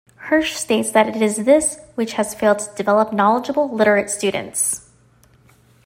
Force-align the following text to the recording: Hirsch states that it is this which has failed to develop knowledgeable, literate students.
Hirsch 0.31 0.55
states 0.55 0.89
that 0.93 1.07
it 1.09 1.21
is 1.21 1.45
this 1.45 1.79
which 1.93 2.13
has 2.13 2.33
failed 2.33 2.57
to 2.57 2.73
develop 2.75 3.13
knowledgeable, 3.13 3.69
literate 3.69 4.09
students. 4.09 4.89